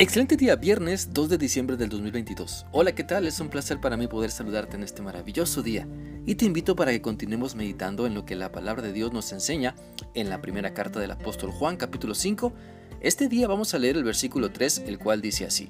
[0.00, 2.66] Excelente día, viernes 2 de diciembre del 2022.
[2.70, 3.26] Hola, ¿qué tal?
[3.26, 5.88] Es un placer para mí poder saludarte en este maravilloso día
[6.24, 9.32] y te invito para que continuemos meditando en lo que la palabra de Dios nos
[9.32, 9.74] enseña
[10.14, 12.52] en la primera carta del apóstol Juan capítulo 5.
[13.00, 15.68] Este día vamos a leer el versículo 3, el cual dice así.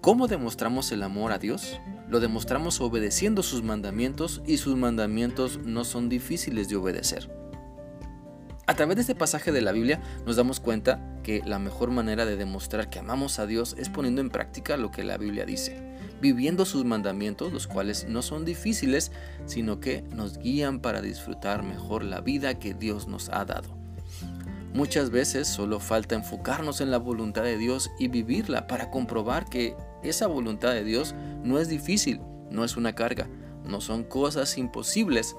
[0.00, 1.80] ¿Cómo demostramos el amor a Dios?
[2.08, 7.30] Lo demostramos obedeciendo sus mandamientos y sus mandamientos no son difíciles de obedecer.
[8.78, 12.36] Través de este pasaje de la Biblia nos damos cuenta que la mejor manera de
[12.36, 16.64] demostrar que amamos a Dios es poniendo en práctica lo que la Biblia dice, viviendo
[16.64, 19.10] sus mandamientos, los cuales no son difíciles,
[19.46, 23.76] sino que nos guían para disfrutar mejor la vida que Dios nos ha dado.
[24.74, 29.74] Muchas veces solo falta enfocarnos en la voluntad de Dios y vivirla para comprobar que
[30.04, 33.28] esa voluntad de Dios no es difícil, no es una carga,
[33.64, 35.34] no son cosas imposibles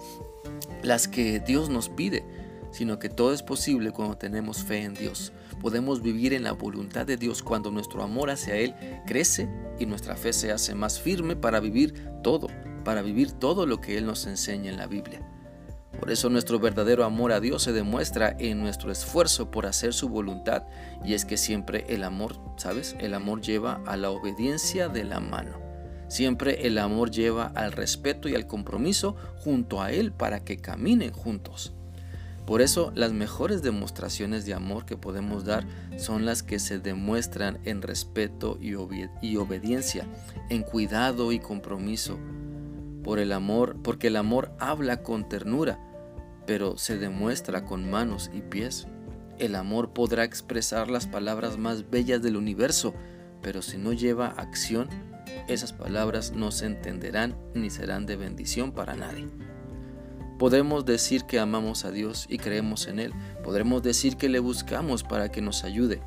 [0.83, 2.25] las que Dios nos pide,
[2.71, 5.31] sino que todo es posible cuando tenemos fe en Dios.
[5.61, 9.49] Podemos vivir en la voluntad de Dios cuando nuestro amor hacia Él crece
[9.79, 11.93] y nuestra fe se hace más firme para vivir
[12.23, 12.47] todo,
[12.83, 15.21] para vivir todo lo que Él nos enseña en la Biblia.
[15.99, 20.07] Por eso nuestro verdadero amor a Dios se demuestra en nuestro esfuerzo por hacer su
[20.07, 20.63] voluntad.
[21.03, 22.95] Y es que siempre el amor, ¿sabes?
[22.99, 25.59] El amor lleva a la obediencia de la mano.
[26.07, 31.11] Siempre el amor lleva al respeto y al compromiso junto a Él para que caminen
[31.11, 31.73] juntos.
[32.49, 35.67] Por eso las mejores demostraciones de amor que podemos dar
[35.99, 40.07] son las que se demuestran en respeto y, obediencia,
[40.49, 42.17] en cuidado y compromiso.
[43.03, 45.77] Por el amor, porque el amor habla con ternura,
[46.47, 48.87] pero se demuestra con manos y pies.
[49.37, 52.95] El amor podrá expresar las palabras más bellas del universo,
[53.43, 54.89] pero si no lleva acción,
[55.47, 59.27] esas palabras no se entenderán ni serán de bendición para nadie.
[60.39, 63.13] Podemos decir que amamos a Dios y creemos en Él.
[63.43, 66.01] Podremos decir que le buscamos para que nos ayude.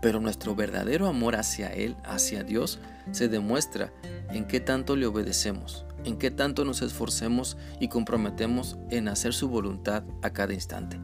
[0.00, 2.78] Pero nuestro verdadero amor hacia Él, hacia Dios,
[3.10, 3.92] se demuestra
[4.30, 9.48] en qué tanto le obedecemos, en qué tanto nos esforcemos y comprometemos en hacer su
[9.48, 11.00] voluntad a cada instante.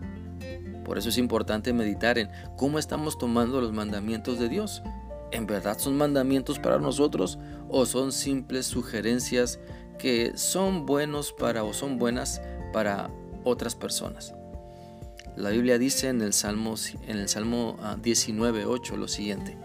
[0.84, 4.84] Por eso es importante meditar en cómo estamos tomando los mandamientos de Dios.
[5.32, 9.59] ¿En verdad son mandamientos para nosotros o son simples sugerencias
[10.00, 12.41] que son buenos para o son buenas
[12.72, 13.11] para
[13.44, 14.34] otras personas.
[15.37, 16.75] La Biblia dice en el Salmo,
[17.06, 19.56] en el Salmo 19.8 ah, lo siguiente.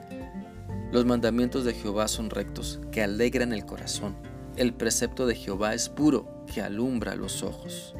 [0.92, 4.16] Los mandamientos de Jehová son rectos, que alegran el corazón.
[4.56, 7.96] El precepto de Jehová es puro, que alumbra los ojos.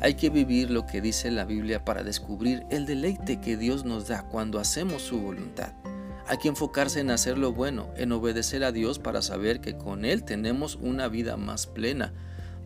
[0.00, 4.08] Hay que vivir lo que dice la Biblia para descubrir el deleite que Dios nos
[4.08, 5.72] da cuando hacemos su voluntad.
[6.26, 10.06] Hay que enfocarse en hacer lo bueno, en obedecer a Dios para saber que con
[10.06, 12.14] Él tenemos una vida más plena,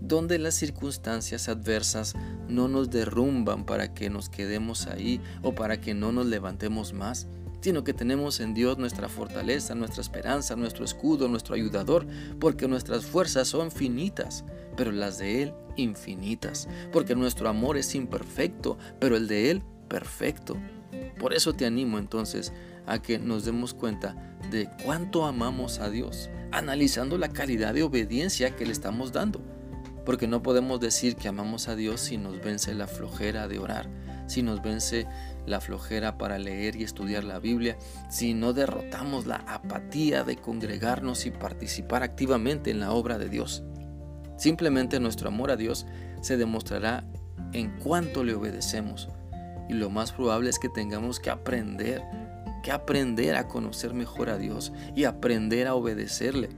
[0.00, 2.14] donde las circunstancias adversas
[2.48, 7.26] no nos derrumban para que nos quedemos ahí o para que no nos levantemos más,
[7.60, 12.06] sino que tenemos en Dios nuestra fortaleza, nuestra esperanza, nuestro escudo, nuestro ayudador,
[12.38, 14.44] porque nuestras fuerzas son finitas,
[14.76, 20.56] pero las de Él infinitas, porque nuestro amor es imperfecto, pero el de Él perfecto.
[21.18, 22.52] Por eso te animo entonces
[22.86, 28.56] a que nos demos cuenta de cuánto amamos a Dios, analizando la calidad de obediencia
[28.56, 29.40] que le estamos dando.
[30.04, 33.90] Porque no podemos decir que amamos a Dios si nos vence la flojera de orar,
[34.26, 35.06] si nos vence
[35.46, 37.76] la flojera para leer y estudiar la Biblia,
[38.08, 43.64] si no derrotamos la apatía de congregarnos y participar activamente en la obra de Dios.
[44.38, 45.84] Simplemente nuestro amor a Dios
[46.20, 47.04] se demostrará
[47.52, 49.08] en cuánto le obedecemos.
[49.68, 52.02] Y lo más probable es que tengamos que aprender
[52.62, 56.50] que aprender a conocer mejor a Dios y aprender a obedecerle,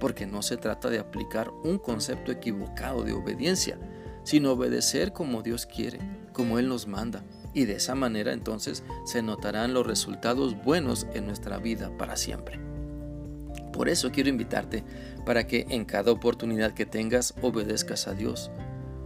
[0.00, 3.78] porque no se trata de aplicar un concepto equivocado de obediencia,
[4.24, 5.98] sino obedecer como Dios quiere,
[6.32, 7.24] como Él nos manda.
[7.54, 12.60] Y de esa manera entonces se notarán los resultados buenos en nuestra vida para siempre.
[13.72, 14.84] Por eso quiero invitarte
[15.24, 18.50] para que en cada oportunidad que tengas obedezcas a Dios.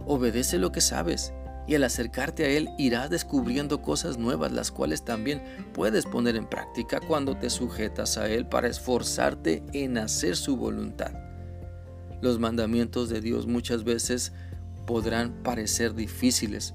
[0.05, 1.33] Obedece lo que sabes
[1.67, 5.41] y al acercarte a Él irás descubriendo cosas nuevas, las cuales también
[5.73, 11.11] puedes poner en práctica cuando te sujetas a Él para esforzarte en hacer su voluntad.
[12.21, 14.33] Los mandamientos de Dios muchas veces
[14.85, 16.73] podrán parecer difíciles,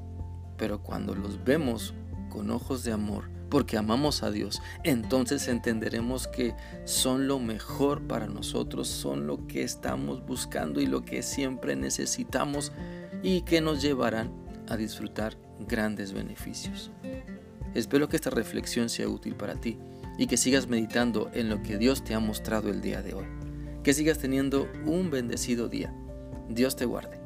[0.57, 1.95] pero cuando los vemos
[2.31, 6.55] con ojos de amor, porque amamos a Dios, entonces entenderemos que
[6.85, 12.73] son lo mejor para nosotros, son lo que estamos buscando y lo que siempre necesitamos
[13.23, 16.91] y que nos llevarán a disfrutar grandes beneficios.
[17.75, 19.79] Espero que esta reflexión sea útil para ti
[20.19, 23.27] y que sigas meditando en lo que Dios te ha mostrado el día de hoy.
[23.83, 25.95] Que sigas teniendo un bendecido día.
[26.49, 27.26] Dios te guarde.